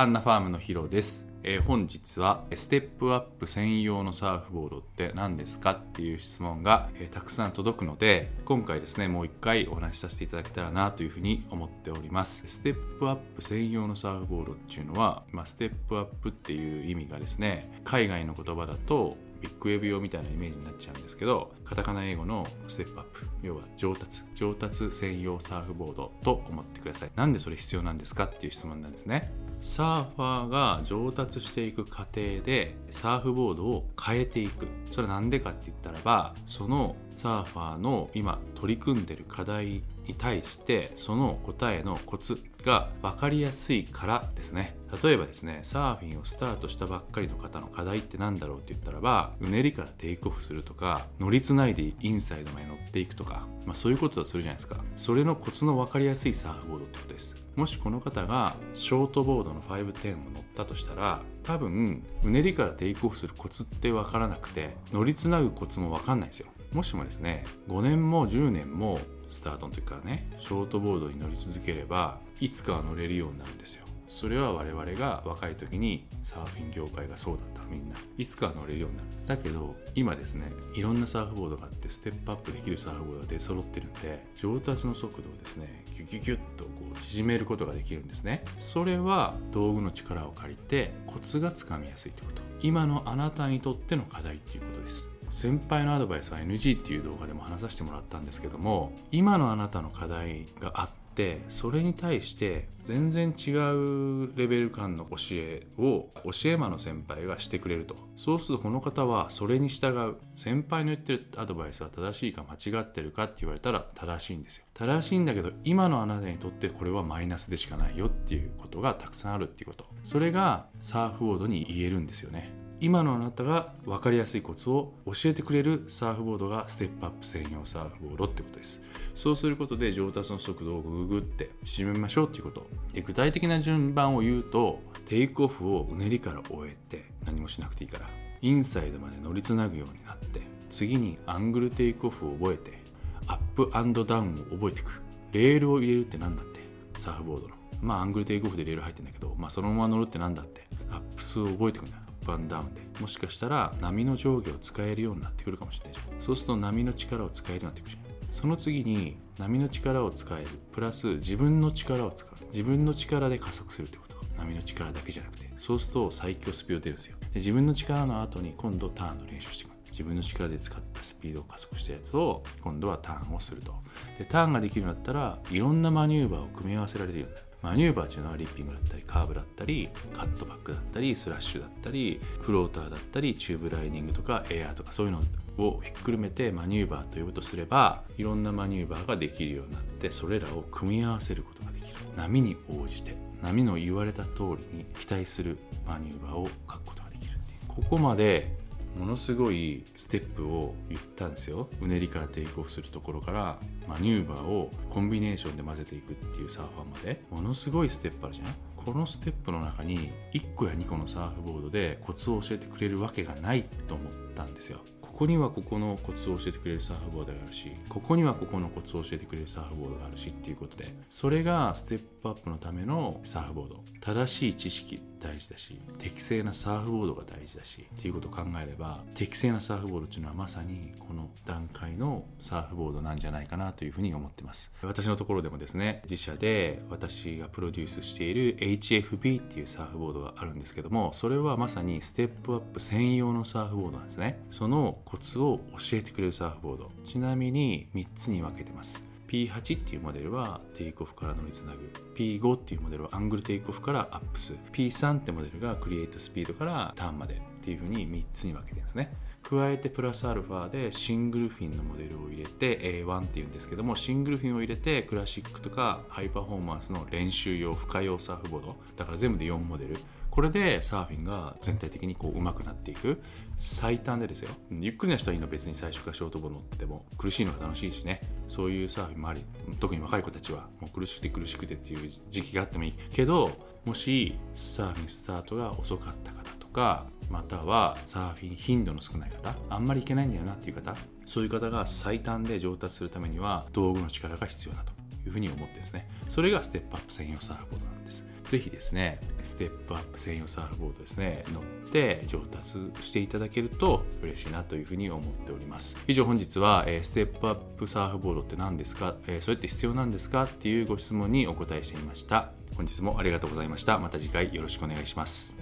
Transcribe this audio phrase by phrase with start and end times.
[0.00, 12.44] ハンナファームのヒロです、えー本日はステップアップ専用のサーフボードって何ですかっていう質問が、えーたくさん届くので今回ですねもう一回お話しさせていただけたらなというふうに思っております。
[12.46, 23.26] ステップアップ専用のサーフボードっていうのは、まあ、ステップアップっていう意味がですね海外の言葉だとビッグウェブ用みたいなイメージになっちゃうんですけどカタカナ英語のステップアップ。
[23.42, 24.22] 要は上達。
[24.34, 27.10] 上達専用サーフボードと思ってください。
[27.16, 29.30] なんでそれ必要なんですかっていう質問なんですね。
[29.62, 34.66] サーファーが上達していく過程でサーフボードを変えていく。
[34.90, 44.76] それは何でかって言ったらばそのサーファーの今取り組んでる課題に対してその答えのコツが分かりやすいからですね。
[45.02, 54.84] 例えばですねサーフィンをスタートしたばっかりの方の課題って何だろうって言ったらばうねりからテイクオフするとか乗りつないでインサイドまで乗っていくとか、まあ、そういうことだとするじゃないですか。
[54.96, 57.36] それのコツの分かりやすいサーフボードってことです。
[57.54, 66.48] もしこの方がショートボードの510を乗ったとしたら多分うねりからテイクオフするコツって分からなくて乗りつなぐコツも分かんないんですよ。
[66.72, 73.84] もしもですね5年も10年もスタートの時からねショートボードに乗り続ければいつかは乗れるようになるんですよ。
[74.08, 77.60] それは我々が若い時にサーフィン業界がそうだった。
[77.70, 77.94] みんな。
[78.18, 79.08] いつかは乗れるようになる。
[79.28, 88.44] だけど今ですねいろんなサーフボードがあってステップアップできるサーフボードが出揃ってるんで上達の速度をですねギュギュギュッとこう縮めることができるんですね。
[88.58, 92.42] それは道具の力を借りてコツがつかみやすいってこと。
[92.62, 95.10] 今のあなたにとっての課題っていうことです。
[95.30, 107.94] 先輩のアドバイスは NG っていう動画でも話させてもらったんですけども今のあなたの課題があってそれに対して全然違うレベル感の教えを教え魔の先輩がしてくれると。
[108.16, 110.16] そうするとこの方はそれに従う。
[110.34, 114.64] 先輩の言ってるアドバイスは正しいか間違ってるかって言われたら正しいんですよ。
[114.74, 119.86] 正しいんだけど今のあなたにとってこれはマイナスでしかないよっていうことがたくさんあるっていうこと。
[120.02, 122.50] それがサーフボードに言えるんですよね。
[122.80, 128.82] 今のあなたが分かりやすいコツを教えてくれるサーフボードがステップアップ専用サーフボードってことです。
[129.14, 132.66] そうすることで上達の速度をググって縮めましょうっていうこと。
[133.04, 138.06] 具体的な順番を言うとテイクオフをうねりから終えて何もしなくていいから
[138.42, 142.80] インサイドまで乗りつなぐようになって次にアングルテイクオフを覚えて
[143.26, 145.02] アップダウンを覚えていく。
[145.32, 146.60] レールを入れるって何だって
[146.98, 147.54] サーフボードの。
[147.80, 151.96] まあアングルテイクオフでレール入ってんだけど、まあ、そのまま乗るって何だってアップ数を覚えていくんだ。
[151.98, 152.82] アップアンダウンで。
[153.00, 156.20] もしかしたら波の上下を使えるようになってくるかもしれないじゃん。
[156.20, 157.98] そうすると波の力を使えるようになってくる
[158.30, 160.48] その次に波の力を使える。
[160.72, 162.46] プラス自分の力を使う。
[162.52, 164.16] 自分の力で加速するってこと。
[164.38, 165.50] 波の力だけじゃなくて。
[165.56, 167.16] そうすると最強スピード出るんですよ。
[167.20, 173.74] で自分の力の後に今度ターンの練習していく自分の力で使ったスピードを加速したやつを今度はターンをすると。
[174.18, 177.46] でターンができるようになったらいろんなマニューバーを組み合わせられるようになる。
[177.62, 191.96] マニューバーっていうのはリッピングだったりカーブだったりカットバックだったりスラッシュだったりフローターだったりチューブライディングとかエアーとかそういうのをひっくるめてマニューバーと呼ぶとすればいろんなマニューバーができるようになってそれらを組み合わせることができる。
[192.16, 197.38] 波に応じて波の言われた通りに期待するマニューバーを描くことができる
[197.68, 198.52] ここまで
[198.98, 201.68] ものすごいステップを行ったんですよ。
[201.80, 207.22] うねりからテイクオフするところからマニューバーをコンビネーションで混ぜていくっていうサーファーまで。
[207.30, 214.80] ものすごいステップあるじゃんこのステップの中に1個や2個のサーフボードでコツを教えてくれるわけがないと思ったんですよ。
[215.20, 223.84] ここにはここのコツを教えてくれるサーフボードがあるしここにはここのコツを教えてくれるサーフボードがあるしっていうことでそれがステップアップのためのサーフボード。
[224.00, 225.09] 正しい知識。
[225.20, 234.72] 大事だし適正なサーフボードが大事だしっていうことを考えれば適正なサーフボードっていうのはまさにこの段階のサーフボードなんじゃないかなというふうに思ってます。
[234.82, 244.40] 私のところでもですね自社で私がプロデュースしている HFB っていうサーフボードがあるんですけどもそれはまさにステップアップ専用のサーフボードなんですね。
[244.50, 246.90] そのコツを教えてくれるサーフボード。
[247.04, 249.09] ちなみに3つに分けてます。
[249.30, 251.92] P8 っていうモデルはテイクオフから乗りつなぐ。
[252.16, 259.12] P5 っていうモデルはアングルテイクオフからアップス P3 ってモデルがクリエイトスピードからターンまでっていう風に3つに分けてるんですね。
[259.42, 268.76] 加えてプラスアルファでシングルフィンのモデルを入れて A1 っていうんですけどもシングルフィンを入れてクラシックとかハイパフォーマンスの練習用負荷用サーフボード。
[268.96, 269.96] だから全部で4モデル。
[270.40, 273.20] これでサーフィンが全体的にこう上手くなっていく。
[273.58, 274.48] 最短でですよ。
[274.70, 278.22] ゆっくりな人はいいの別に最初からショートボード乗っても苦しいのが楽しいしね。
[278.48, 279.44] そういうサーフィンもあり
[279.80, 283.50] 特に若い子たちはもう苦しくて苦しくてっていう時期があってもいいけど
[283.84, 290.96] もしサーフィンスタートが遅かった方とかまたはサーフィン頻度の少ない方あんまりいけないんだよなっていう方
[291.26, 294.92] そういう方が最短で上達するためには道具の力が必要だと
[295.26, 296.08] いうふうに思ってですね。
[296.28, 298.24] それがステップアップ専用サーフボードです。
[298.44, 305.96] ぜひですねステップアップ専用サーフボードですね乗って上達していただけると嬉しいなというふうに思っております。
[306.08, 310.44] 以上本日は、えステップアップサーフボードって何ですか、えそれって必要なんですか？
[310.44, 312.50] っていうご質問にお答えしてみました。
[312.76, 313.98] 本日もありがとうございました。
[313.98, 315.54] また次回よろしくお願いします。